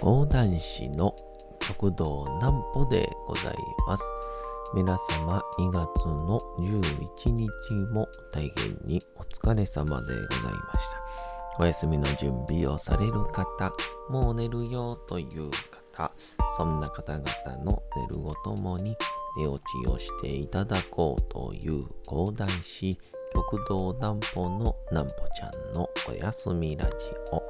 [0.00, 1.14] 講談師の
[1.60, 3.54] 極道南歩でござい
[3.86, 4.04] ます。
[4.74, 7.48] 皆様2月の11日
[7.92, 11.02] も大変にお疲れ様でございました。
[11.58, 13.74] お休みの準備をされる方、
[14.08, 15.50] もう寝るよという
[15.92, 16.10] 方、
[16.56, 18.96] そんな方々の寝るごともに
[19.36, 22.98] 寝落ちをしていただこうという講談師
[23.34, 26.90] 極道南歩の南歩ちゃんのおやすみラジ
[27.32, 27.49] オ。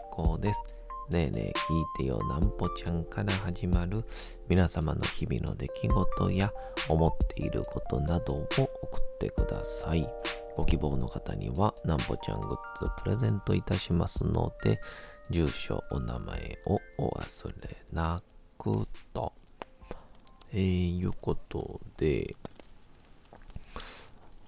[0.11, 0.61] 構です。
[1.09, 4.05] ねえねえ聞いてよなんぽちゃんから始まる
[4.47, 6.53] 皆様の日々の出来事や
[6.87, 10.07] 思っていることなどを送ってください。
[10.55, 14.79] ご希望の方にはなんぽちゃんグッズプレゼントいたしますので、
[15.29, 17.53] 住所、お名前をお忘れ
[17.91, 18.21] な
[18.57, 19.33] くと。
[20.53, 22.35] えー、いうことで、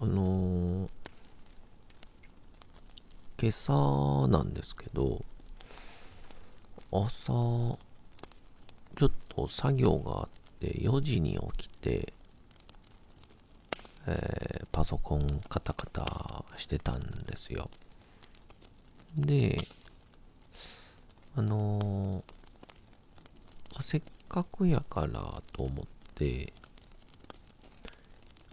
[0.02, 0.90] あのー
[3.44, 5.22] 今朝なんですけど、
[7.02, 7.78] 朝、
[8.96, 12.14] ちょっと作業があって、4時に起きて、
[14.06, 17.70] えーパソコンカタカタしてたんですよ。
[19.16, 19.68] で、
[21.36, 26.54] あのーせっかくやからと思って、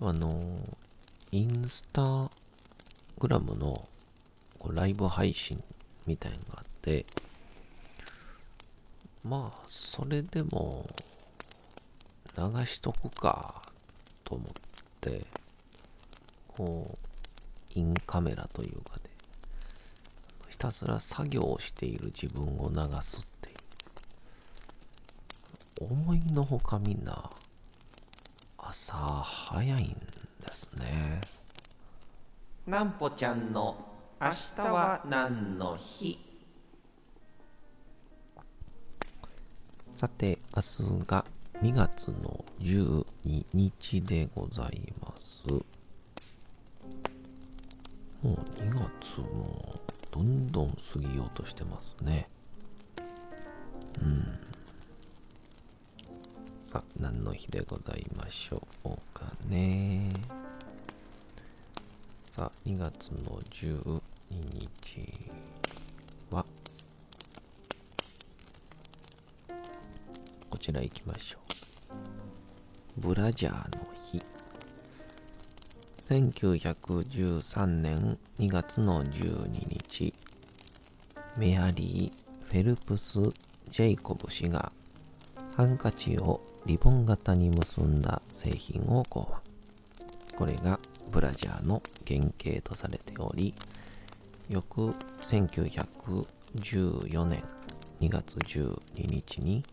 [0.01, 0.77] あのー
[1.33, 2.31] インスタ
[3.19, 3.87] グラムの
[4.59, 5.63] こうライブ配信
[6.07, 7.07] みたいのがあって、
[9.23, 10.89] まあ、それでも
[12.37, 13.63] 流しとくか
[14.25, 14.53] と思っ
[15.01, 15.27] て、
[16.49, 19.11] こう、インカメラというかで、
[20.49, 23.57] ひたすら作業をしている自分を流すっていう。
[25.93, 27.31] 思いのほかみんな、
[28.57, 29.89] 朝早いん
[30.47, 31.21] ですね。
[32.67, 33.77] なんぽちゃんの
[34.21, 36.30] 明日は何の日？
[39.95, 40.63] さて、明
[41.01, 41.25] 日が
[41.63, 43.05] 2月の12
[43.53, 45.45] 日でございます。
[45.47, 45.63] も
[48.25, 49.75] う2月も
[50.11, 52.29] どんどん過ぎようとしてますね。
[54.01, 54.27] うん。
[56.63, 60.13] さあ、何の日でございましょうかね。
[62.23, 65.31] さあ、2月の12日
[66.31, 66.47] は、
[70.61, 71.39] ちら行きましょ
[72.99, 73.01] う。
[73.01, 74.23] ブラジャーの日。
[76.07, 80.13] 1913年2月の12日、
[81.39, 83.23] メアリー・フェルプス・
[83.71, 84.71] ジェイコブ氏が
[85.57, 89.41] ハンカチをリボン型に結んだ製品を考案。
[90.37, 90.79] これが
[91.11, 93.55] ブラジャーの原型とされており、
[94.49, 94.93] 翌
[95.23, 97.43] 1914年
[98.01, 98.79] 2月12
[99.09, 99.65] 日に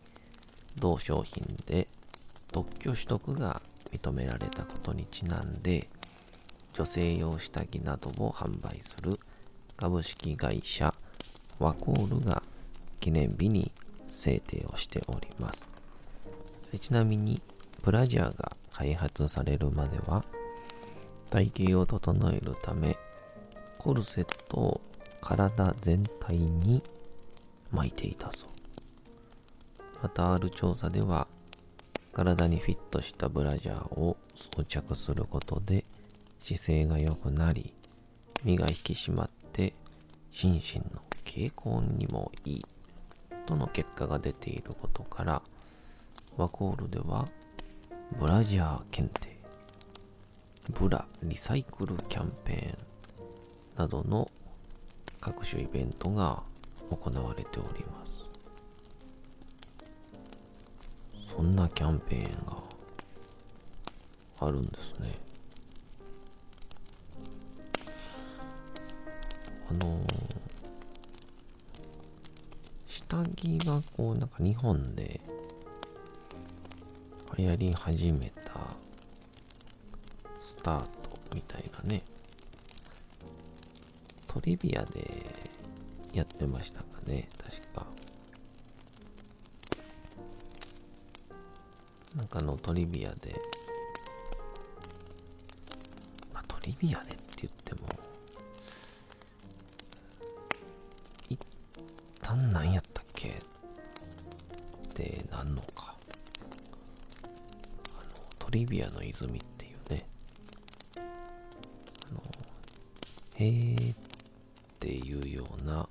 [0.78, 1.88] 同商品で
[2.52, 3.62] 特許取得が
[3.92, 5.88] 認められたことにちなんで
[6.72, 9.18] 女性用下着などを販売する
[9.76, 10.94] 株式会社
[11.58, 12.42] ワコールが
[13.00, 13.72] 記念日に
[14.08, 15.68] 制定をしております。
[16.80, 17.40] ちなみに
[17.82, 20.24] ブラジャーが開発されるまでは
[21.30, 22.96] 体型を整えるため
[23.78, 24.80] コルセットを
[25.20, 26.82] 体全体に
[27.72, 28.57] 巻いていたそう。
[30.02, 31.26] またある調査では
[32.12, 35.84] 体にフィットしたブラジャーを装着することで
[36.40, 37.72] 姿勢が良くなり
[38.44, 39.74] 身が引き締まって
[40.30, 42.66] 心身の傾向にもいい
[43.46, 45.42] との結果が出ていることから
[46.36, 47.28] ワコールでは
[48.18, 49.38] ブラジャー検定
[50.70, 52.78] ブラリサイクルキャンペーン
[53.76, 54.30] などの
[55.20, 56.42] 各種イベントが
[56.90, 58.27] 行われております。
[61.38, 62.56] そんなキャンペーンが
[64.40, 65.14] あるんですね。
[69.70, 70.36] あのー
[72.88, 75.20] 下着がこうなんか日本で
[77.38, 78.74] 流行り始めた
[80.40, 80.88] スタート
[81.32, 82.02] みたいなね
[84.26, 85.24] トリビアで
[86.12, 87.86] やってましたかね確か。
[92.16, 93.34] なんかのトリビアで、
[96.34, 97.88] まあ、トリビアでって言っても、
[101.28, 101.38] 一
[102.20, 103.28] 旦何やったっけ？
[103.28, 103.32] っ
[104.94, 105.94] てなんのか。
[107.22, 110.06] あの、トリビアの泉っていうね、
[110.96, 111.00] あ
[112.12, 112.22] の、
[113.36, 113.96] へーっ
[114.80, 115.88] ていうような、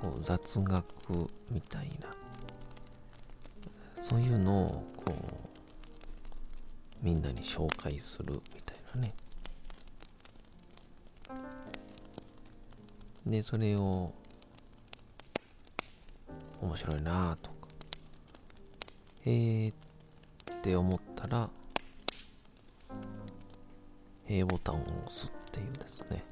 [0.00, 0.84] こう雑学
[1.50, 2.08] みたいな
[4.08, 5.12] そういうのをこう
[7.02, 9.12] みんなに紹介するみたいなね。
[13.26, 14.12] でそれを
[16.62, 17.56] 面白いなあとか。
[19.24, 19.72] へえっ
[20.62, 21.50] て思ったら
[24.26, 26.22] 「へえ」ボタンを押すっていうですね。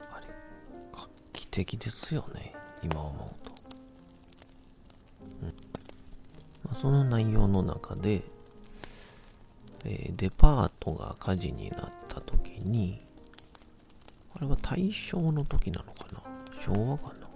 [0.00, 0.26] あれ
[0.92, 3.43] 画期的ですよね今思う
[6.74, 8.22] その内容の中で、
[9.84, 13.00] えー、デパートが火事になった時に、
[14.34, 16.20] あれは大正の時なのかな？
[16.60, 17.28] 昭和かな？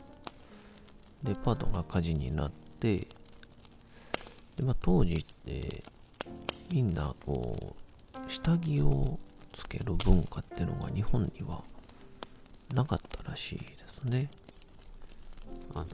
[1.23, 2.51] デパートが火事になっ
[2.81, 3.07] て、
[4.57, 5.85] で、まあ、当時って、
[6.71, 7.77] みんなこ
[8.15, 9.19] う、下着を
[9.53, 11.63] つける文化っていうのが日本には
[12.75, 14.31] なかったらしいですね。
[15.75, 15.87] あの、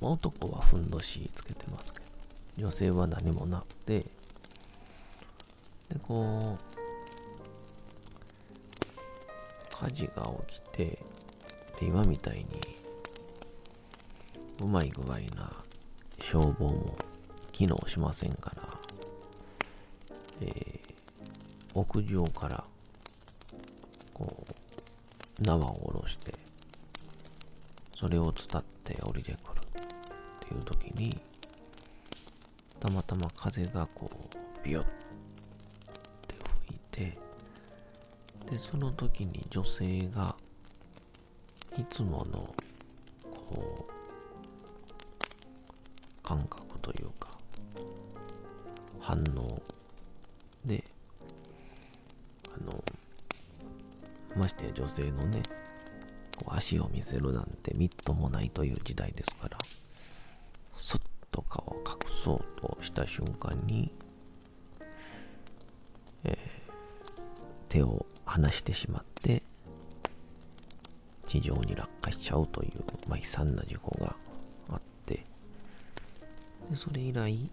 [0.00, 2.06] まあ、男はふんどしつけてますけど、
[2.58, 4.00] 女性は何もなくて、
[5.88, 6.64] で、こう、
[9.74, 10.84] 火事が起きて、
[11.80, 12.46] で、今みたいに、
[14.60, 15.52] うまい具合な
[16.20, 16.98] 消防も
[17.52, 18.62] 機能しませんから、
[20.40, 20.80] えー、
[21.74, 22.64] 屋上から、
[24.14, 24.46] こ
[25.40, 26.34] う、縄を下ろして、
[27.96, 29.57] それを伝って降りてくる。
[30.48, 31.18] ていう時に
[32.80, 34.90] たまたま風がこうビヨッて
[36.66, 37.18] 吹いて
[38.50, 40.34] でその時に女性が
[41.76, 42.54] いつもの
[43.30, 43.92] こう
[46.22, 47.36] 感覚というか
[49.00, 49.60] 反応
[50.64, 50.84] で
[52.54, 52.82] あの
[54.36, 55.42] ましてや女性のね
[56.36, 59.58] こう足を見せるなんてみっともないという時代ですから
[61.86, 63.92] 隠そうとした瞬間に、
[66.24, 66.36] えー、
[67.68, 69.42] 手を離してしまって
[71.26, 72.70] 地上に落下しちゃうという、
[73.08, 74.16] まあ、悲惨な事故が
[74.70, 75.24] あって
[76.70, 77.50] でそれ以来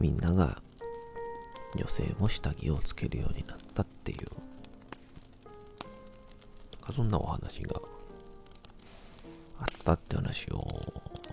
[0.00, 0.62] みんなが
[1.76, 4.28] 女性も下着をつけるようになったっていう
[6.92, 7.80] そんなお話が
[9.58, 10.91] あったって話を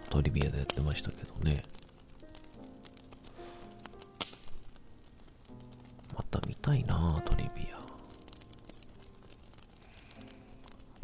[0.10, 1.64] トリビアでやってましたけどね。
[6.16, 7.80] また見たいなトリビア。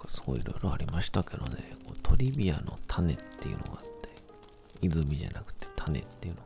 [0.08, 4.10] すごいいろいろありましたけどね、トリビアの種っていうのがあって、
[4.82, 6.42] 泉じゃなくて種っていうの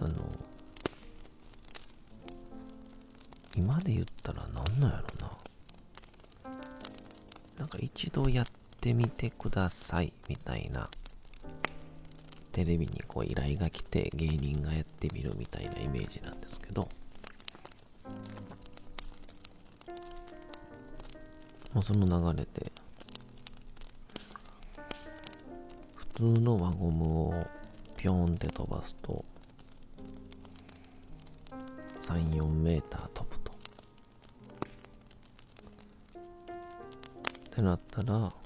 [0.00, 0.06] が。
[0.06, 0.14] あの、
[3.56, 6.50] 今で言ったら何なんやろな。
[7.58, 8.52] なんか一度やって
[8.82, 10.90] ってみてくださいみたいな。
[12.50, 16.88] テレビにこう依頼が来て芸人がやってみるみたいなイメージなんですけど。
[21.72, 22.72] もうその流れで
[25.94, 27.46] 普通の輪ゴムを
[27.96, 29.24] ピョンって飛ばすと
[32.00, 33.52] 34メーター飛ぶと。
[33.52, 33.54] っ
[37.54, 38.41] てなったら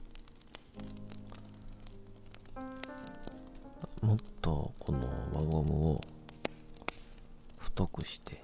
[4.46, 6.00] この輪ゴムを
[7.58, 8.42] 太くして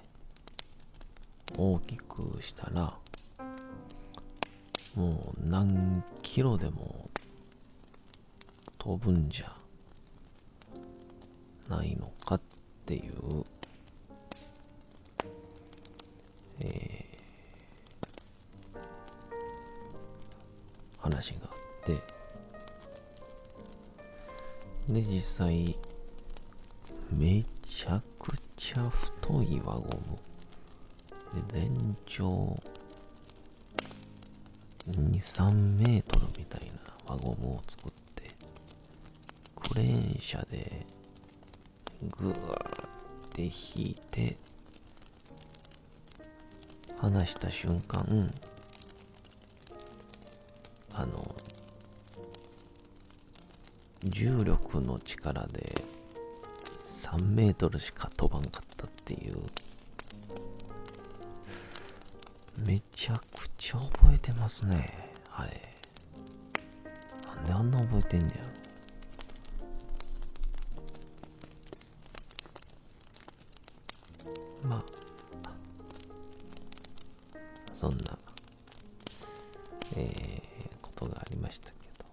[1.57, 2.97] 大きくしたら
[4.95, 7.09] もう何キロでも
[8.77, 9.55] 飛ぶんじゃ
[11.69, 12.41] ないのかっ
[12.85, 13.42] ていう、
[37.43, 38.31] ムを作って、
[39.55, 40.85] クレーン車で
[42.09, 42.89] ぐわーっ
[43.33, 44.37] て引いて、
[46.97, 48.33] 離した瞬間、
[50.93, 51.35] あの、
[54.03, 55.83] 重力の力で
[56.77, 59.37] 3メートルしか飛ばんかったっていう
[62.57, 65.62] めちゃくちゃ覚えてますねあれ。
[67.63, 68.43] んであんな覚えてんねや
[74.67, 74.83] まあ
[77.71, 78.17] そんな
[79.95, 82.05] えー、ことがありましたけど。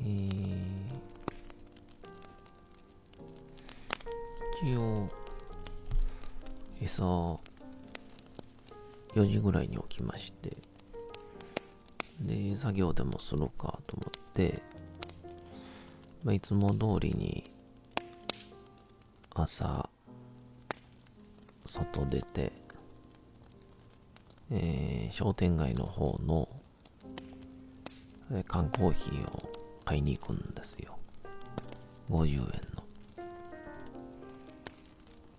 [0.00, 0.48] えー、
[4.62, 5.10] 一応
[6.82, 7.38] 朝
[9.22, 10.56] 4時ぐらいに起きまして
[12.20, 14.62] で作業でもするかと思って
[16.24, 17.50] まあ、いつも通りに
[19.34, 19.88] 朝
[21.64, 22.52] 外出て、
[24.50, 26.48] えー、商店街の方の、
[28.32, 29.48] えー、缶コーヒーを
[29.84, 30.98] 買いに行くんですよ。
[32.10, 32.84] 50円の。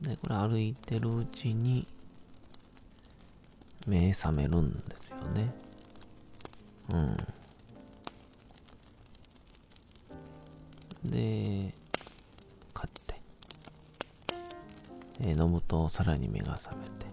[0.01, 1.85] でこれ歩いてるうちに
[3.89, 5.51] 目覚めるんですよね。
[6.89, 7.17] うん。
[11.09, 11.73] で、
[12.71, 13.19] 買って、
[15.21, 17.07] えー、飲むとさらに目が覚めて、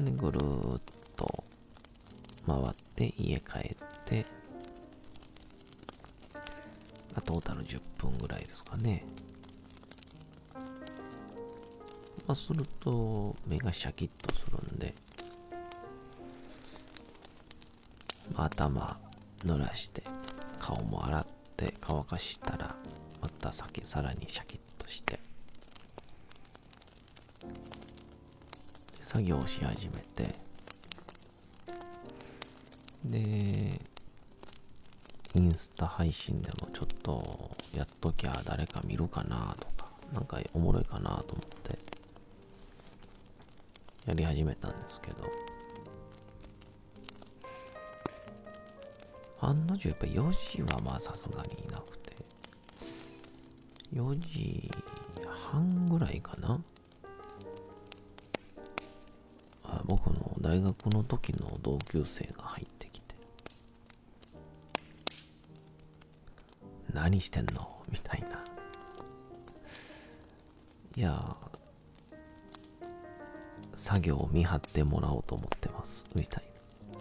[0.00, 0.80] で、ぐるーっ
[1.14, 1.44] と
[2.48, 4.26] 回って家帰って、
[7.24, 9.05] トータル10分ぐらいですかね。
[12.34, 14.94] すると目がシャキッとするんで、
[18.34, 18.98] 頭
[19.44, 20.02] 濡らして
[20.58, 22.76] 顔も洗って乾かしたら
[23.20, 25.20] また酒さらにシャキッとして
[29.02, 30.34] 作業をし始めて
[33.04, 33.80] で
[35.34, 41.55] インスタ配信でもちょっとやっときゃ誰か見るかなとかなんかおもろいかなと思って。
[44.06, 45.24] やり始めたんですけど。
[49.40, 52.16] 案の定やっぱ4時はまあさすがにいなくて、
[53.92, 54.70] 4時
[55.26, 56.58] 半ぐらいかな。
[59.64, 63.14] あ僕の大学の時の同級生が入ってきて、
[66.92, 67.82] 何してんの？
[67.90, 68.44] みたいな。
[70.96, 71.36] いや、
[73.86, 76.04] 作業を見張ってもらおうと思ってます。
[76.16, 76.44] みたい
[76.92, 76.98] な。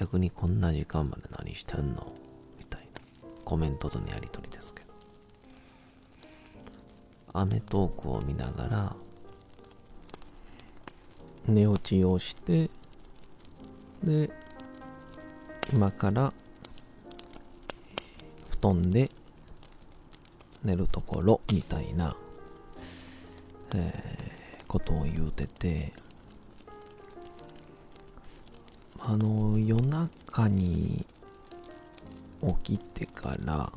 [0.00, 2.12] 逆にこんな時間まで何してんの？
[2.58, 3.00] みたいな
[3.44, 4.88] コメントとのやり取りですけど。
[7.34, 8.96] アメトークを見ながら、
[11.46, 12.68] 寝落ちをして、
[14.02, 14.30] で、
[15.72, 16.32] 今から
[18.50, 19.08] 布団で
[20.64, 22.16] 寝るところみたいな、
[23.72, 24.27] えー、
[24.68, 25.92] ことを言うてて、
[28.98, 31.06] あの、夜中に
[32.62, 33.72] 起きてから、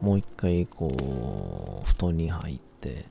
[0.00, 3.06] もう一回こう、布団に入って、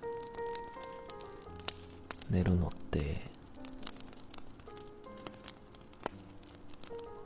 [2.29, 3.21] 寝るのって、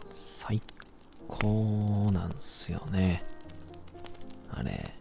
[0.06, 0.62] 最
[1.28, 3.24] 高なんすよね。
[4.52, 4.99] あれ。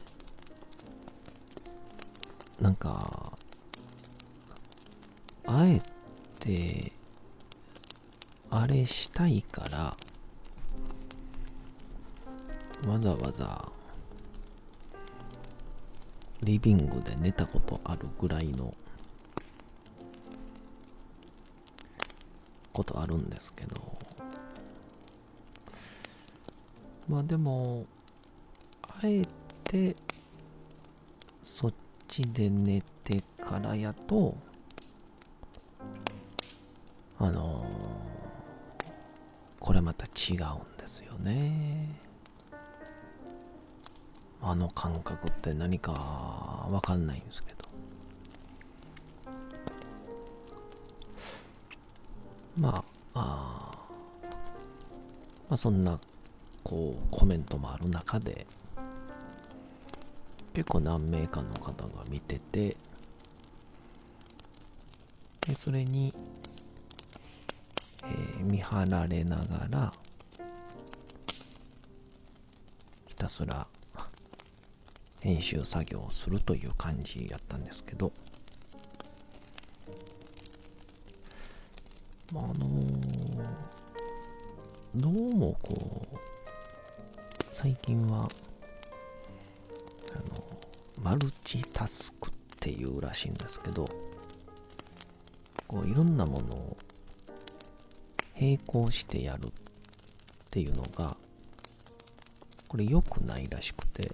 [2.61, 3.39] なんか、
[5.47, 5.81] あえ
[6.41, 6.93] て、
[8.51, 9.97] あれしたいから
[12.87, 13.71] わざわざ
[16.43, 18.75] リビングで寝たことあるぐらいの
[22.73, 23.99] ことあるんですけど。
[27.09, 27.87] まあでも
[28.83, 29.38] あえて
[32.19, 34.37] ちで寝てからやと
[37.21, 38.09] あのー
[39.61, 42.01] これまた違うんですよね。
[44.41, 45.93] あの感覚って何か
[46.71, 47.69] わかんないんですけど。
[52.57, 52.83] ま
[53.15, 53.89] ああ
[55.51, 55.99] まあそんな
[56.65, 58.47] こうコメントもある中で
[60.59, 62.77] 結構何名かの方が見てて
[65.47, 66.13] でそれに
[68.03, 69.93] えー、見張られながら
[73.07, 73.69] ひたすら
[75.21, 78.11] 編集作業をするという感じやったんですけど。
[82.33, 83.45] まあ、あのー、
[84.97, 86.17] どうもこう、
[87.53, 88.08] 最近
[91.79, 93.89] タスクっていうらしいんですけど、
[95.69, 96.77] こういろんなものを
[98.35, 99.51] 並行してやるっ
[100.51, 101.17] ていうのが、
[102.67, 104.11] これ良くないらしくて、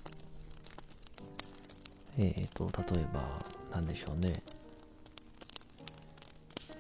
[2.18, 4.42] えっ、ー、と、例えば、なんでしょうね、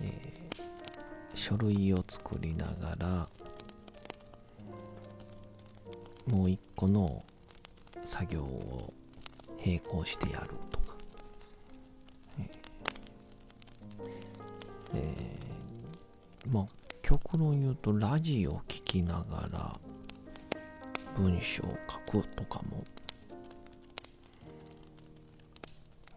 [0.02, 3.28] えー、書類を作りながら、
[6.26, 7.24] もう一個の
[8.04, 8.92] 作業を
[9.64, 10.96] 並行してやるとか、
[12.38, 12.46] えー。
[14.94, 16.66] えー、まあ
[17.02, 19.78] 極論言うとラジオ聞きながら
[21.16, 22.84] 文章を書くとかも。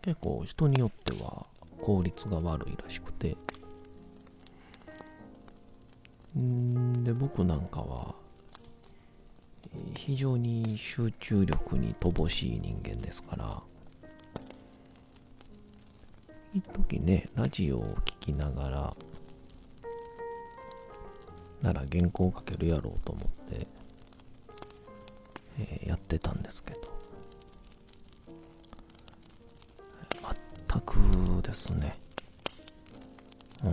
[0.01, 1.45] 結構人によっては
[1.81, 3.35] 効率が悪いらしくて。
[6.37, 8.15] んで僕なんかは
[9.97, 13.61] 非常に集中力に乏しい人間ですから
[16.53, 18.95] 一時ねラジオを聴きながら
[21.61, 23.67] なら原稿を書けるやろうと思って
[25.59, 26.79] えー、やってたんですけど、
[30.69, 30.97] 全く
[31.41, 31.97] ですね。
[33.63, 33.71] うん。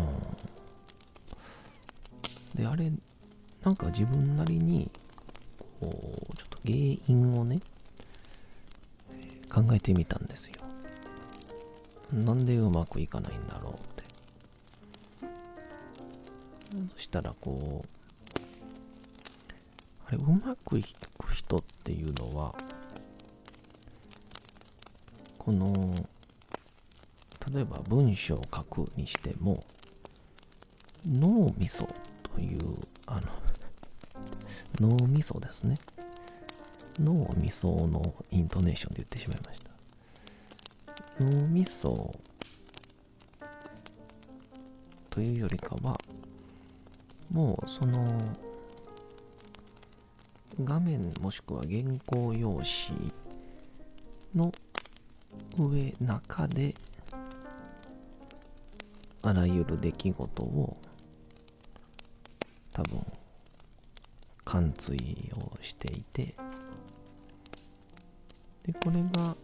[2.55, 2.91] で、あれ、
[3.63, 4.91] なんか自分なりに、
[5.81, 6.77] ちょっと原
[7.09, 7.61] 因をね、
[9.51, 10.61] 考えてみたんですよ。
[12.13, 14.05] なんでうまくいかないんだろうって。
[16.95, 17.89] そしたらこう、
[20.07, 20.85] あれ、うまくい
[21.19, 22.55] く人っていうのは、
[25.39, 26.07] この、
[27.53, 29.65] 例えば文章を書くにしても、
[31.07, 31.89] 脳みそ
[32.23, 33.29] という、あの、
[34.81, 35.79] 脳みそですね。
[36.99, 39.71] 脳みそのイントネーションで言ってしまいました。
[41.21, 42.15] 脳みそ
[45.11, 45.99] というよりかは、
[47.33, 48.37] もうその
[50.63, 53.13] 画面もしくは原稿用紙
[54.35, 54.53] の
[55.59, 56.75] 上中で
[59.23, 60.77] あらゆる出来事を
[62.73, 63.01] 多分
[64.55, 64.93] 貫通
[65.35, 66.37] をしていて
[68.63, 69.37] でこれが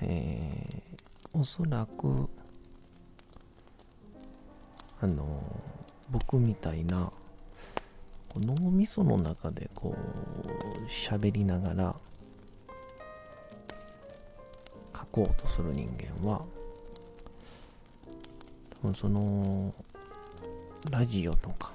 [0.00, 2.30] えー、おそらく
[5.02, 5.42] あの
[6.10, 7.12] 僕みたいな
[8.34, 11.96] 脳みその中でこう喋りながら
[14.96, 16.42] 書こうとする人間は
[18.80, 19.74] 多分その
[20.90, 21.74] ラジオとか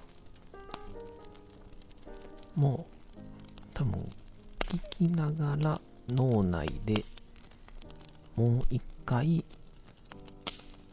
[2.57, 4.09] もう多分
[4.59, 7.05] 聞きながら脳内で
[8.35, 9.45] もう一回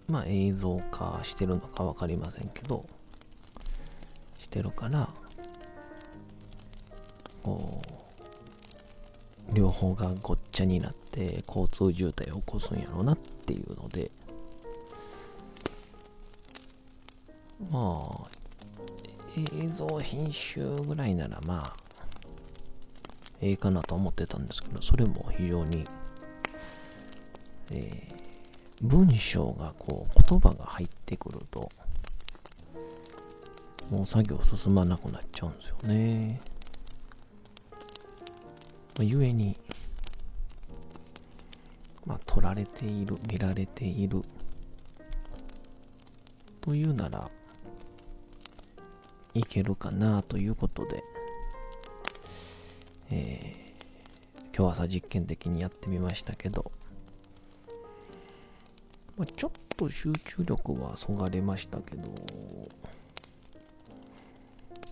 [0.06, 2.84] まあ映像化してるのか分かりませんけど
[4.38, 5.08] してるから
[7.42, 7.82] こ
[9.50, 14.10] う両方がごっちゃになって交通渋滞を起こすんやろうなっていうので
[17.70, 18.33] まあ
[19.40, 21.76] 映像編集ぐらいならまあ
[23.40, 25.86] ええかなと思ってたんですけどそれも非常に
[27.70, 28.14] えー、
[28.80, 31.70] 文章がこう言葉が入ってくると
[33.90, 36.40] もう作業進まなくなっちゃうんですよね。
[38.96, 39.56] まあ、ゆえに、
[42.06, 44.22] まあ、取られている、見られている、
[46.60, 47.28] というなら、
[49.34, 51.02] いけるかなということで、
[53.10, 56.70] えー、今日朝実験的にやってみましたけど、
[59.16, 62.08] まあ、ちょっと集中力はそがれましたけど、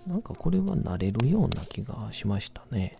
[0.07, 2.98] なんかこれは慣れるような気がしましたね。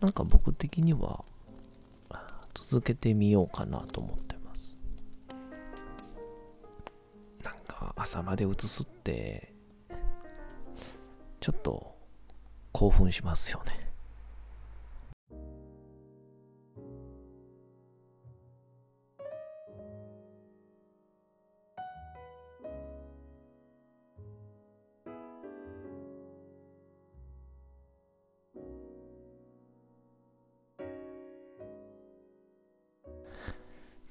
[0.00, 1.24] なんか僕的には
[2.54, 4.31] 続けてみようかなと思って
[8.02, 9.54] 朝まで映すって
[11.38, 11.96] ちょっと
[12.72, 13.81] 興奮しますよね。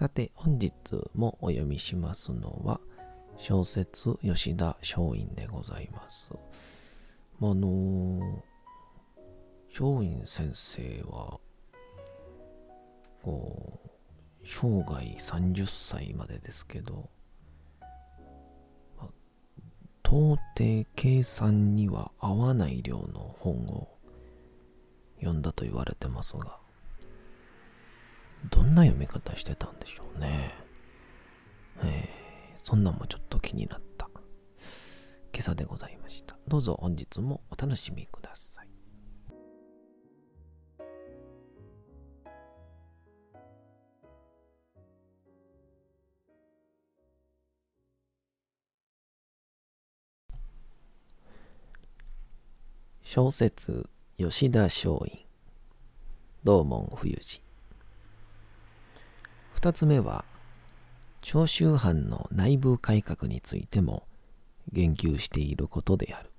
[0.00, 0.72] さて、本日
[1.14, 2.80] もお読みしますのは、
[3.36, 6.30] 小説吉田松陰でございます。
[7.42, 8.42] あの
[9.68, 11.38] 松陰先生は、
[13.22, 13.90] こう、
[14.42, 17.10] 生涯30歳までですけど、
[20.02, 23.98] 到底計算には合わない量の本を
[25.18, 26.59] 読んだと言われてますが、
[28.48, 30.54] どんな読み方してたんでしょうね。
[31.82, 34.08] えー、そんなんもちょっと気になった
[35.32, 36.36] 今朝でございました。
[36.48, 38.68] どうぞ本日もお楽しみください。
[53.02, 55.26] 小説吉田松陰
[56.44, 57.42] 道門冬治
[59.62, 60.24] 二つ目は、
[61.20, 64.04] 長州藩の内部改革についても
[64.72, 66.30] 言及していることである。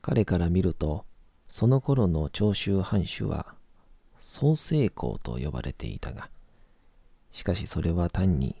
[0.00, 1.04] 彼から見ると、
[1.48, 3.56] その頃の長州藩主は、
[4.20, 6.30] 創成功と呼ばれていたが、
[7.32, 8.54] しかしそれは単に、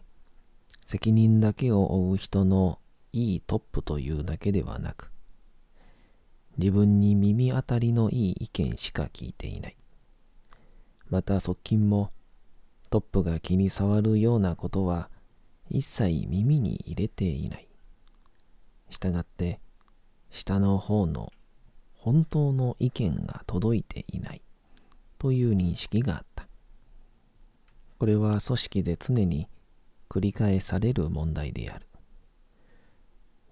[0.84, 2.80] 責任だけを負う人の
[3.12, 5.12] いいトップというだけではなく、
[6.56, 9.76] 自分に耳当たりのいい意見しか聞いていない。
[11.08, 12.10] また側近も
[12.90, 15.10] トップが気に障るようなことは
[15.70, 17.68] 一切耳に入れていない。
[18.90, 19.60] したがって、
[20.30, 21.32] 下の方の
[21.94, 24.42] 本当の意見が届いていない
[25.18, 26.48] という認識があった。
[27.98, 29.48] これは組織で常に
[30.08, 31.86] 繰り返される問題である。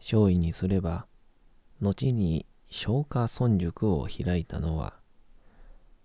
[0.00, 1.06] 勝意にすれば、
[1.80, 4.94] 後に消化村塾を開いたのは、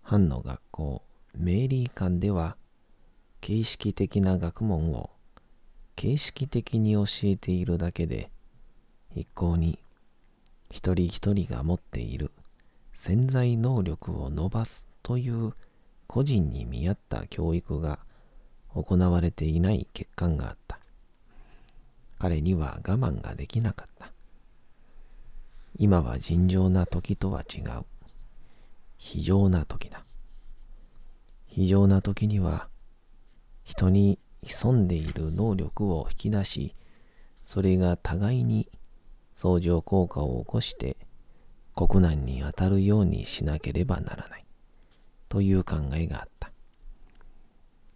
[0.02, 1.04] 藩の学校、
[1.36, 2.58] メーリー館では
[3.42, 5.10] 形式的な学問を
[5.96, 8.30] 形式的に教えているだけで
[9.16, 9.80] 一向に
[10.70, 12.32] 一人一人が持っている
[12.94, 15.54] 潜在能力を伸ばすという
[16.06, 18.00] 個人に見合った教育が
[18.74, 20.80] 行われていない欠陥があった。
[22.20, 24.12] 彼には我慢ができなかった。
[25.78, 27.86] 今は尋常な時とは違う。
[28.98, 30.04] 非常な時だ。
[31.48, 32.68] 非常な時には
[33.64, 36.76] 人に潜んでいる能力を引き出し、
[37.46, 38.70] それが互いに
[39.36, 40.98] 相乗効果を起こして
[41.76, 44.46] 国難に当たるようにしなければならない
[45.30, 46.52] という考えがあった。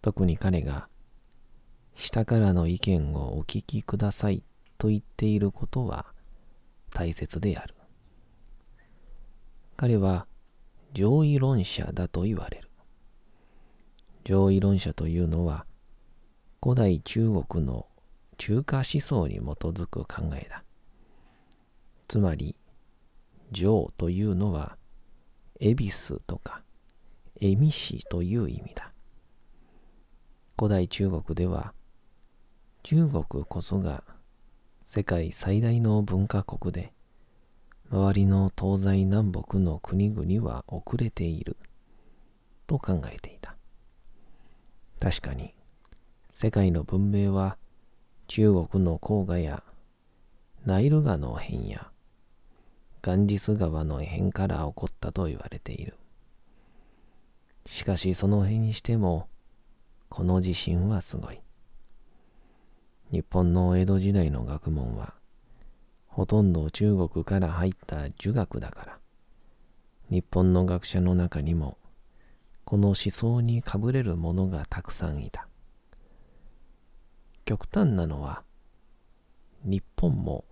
[0.02, 0.88] 特に彼が
[1.94, 4.42] 下からの意見をお聞きください
[4.78, 6.06] と言っていることは
[6.92, 7.74] 大切である。
[9.76, 10.26] 彼は
[10.92, 12.65] 上位論者だと言われる。
[14.28, 15.66] 上位論者というのは
[16.60, 17.86] 古代中国の
[18.38, 20.64] 中華思想に基づく考えだ。
[22.08, 22.56] つまり、
[23.52, 24.76] 上というのは、
[25.60, 26.62] 恵比寿とか、
[27.40, 28.92] 恵美市という意味だ。
[30.58, 31.72] 古代中国では、
[32.82, 34.02] 中国こそが
[34.84, 36.92] 世界最大の文化国で、
[37.90, 41.56] 周りの東西南北の国々は遅れている
[42.66, 43.55] と考えていた。
[45.06, 45.54] 確かに、
[46.32, 47.58] 世界の文明は
[48.26, 49.62] 中国の黄河や
[50.64, 51.92] ナイル川の辺や
[53.02, 55.94] ガンジス川の辺から起こったと言われている。
[57.66, 59.28] しかしその辺にしても
[60.08, 61.38] この地震はすごい。
[63.12, 65.14] 日本の江戸時代の学問は
[66.08, 68.98] ほとんど中国から入った儒学だから
[70.10, 71.78] 日本の学者の中にも
[72.66, 75.46] この思想にかぶれる者がたくさんいた。
[77.44, 78.42] 極端なのは、
[79.62, 80.44] 日本も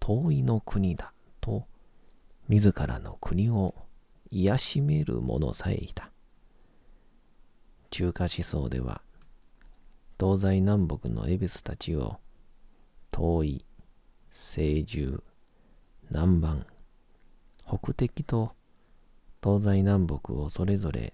[0.00, 1.68] 遠いの国だと
[2.48, 3.76] 自らの国を
[4.32, 6.10] 癒しめる者さえいた。
[7.90, 9.00] 中華思想では、
[10.18, 12.18] 東西南北の恵比寿たちを
[13.12, 13.64] 遠い、
[14.32, 15.22] 清獣、
[16.10, 16.64] 南蛮、
[17.68, 18.56] 北敵と
[19.44, 21.12] 東西南北をそれぞれ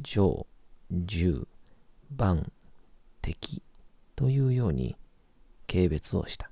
[0.00, 0.44] 上、
[0.90, 1.46] 十、
[2.16, 2.50] 万、
[3.20, 3.62] 敵
[4.16, 4.96] というように
[5.68, 6.50] 軽蔑をした。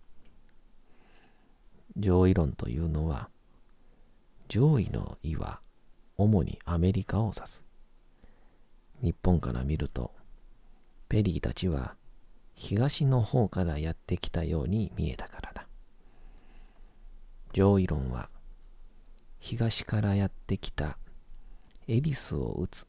[1.96, 3.30] 上位論というのは、
[4.46, 5.60] 上位の意は
[6.16, 7.64] 主にアメリカを指す。
[9.02, 10.12] 日本から見ると、
[11.08, 11.96] ペリーたちは
[12.54, 15.66] 東の方からやってきたように見えたからだ。
[17.52, 18.30] 上位論は
[19.40, 20.98] 東からやってきた
[21.88, 22.86] 恵比寿を打つ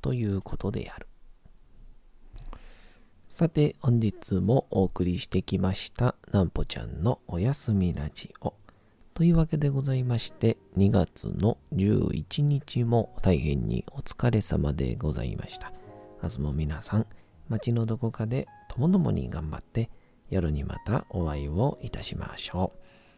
[0.00, 1.08] ということである。
[3.28, 8.54] さて、本日もお送りしてきました、なんぽちゃんのおやすみラジオ。
[9.14, 15.72] というわけでございまして、2月の11日も大変にお疲れ様でございました。
[16.22, 17.06] 明日も皆さん、
[17.48, 19.90] 街のどこかでともどもに頑張って、
[20.30, 22.72] 夜にまたお会いをいたしましょ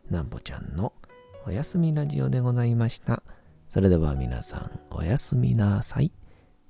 [0.09, 0.13] う。
[0.13, 0.93] なんぽちゃんの
[1.46, 3.22] おやすみラジオでございました。
[3.70, 6.12] それでは皆さん、おやすみなさい。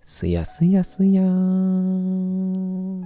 [0.04, 3.02] すやすやすやーん。